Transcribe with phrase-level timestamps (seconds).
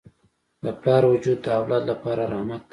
[0.63, 2.67] د پلار وجود د اولاد لپاره رحمت دی.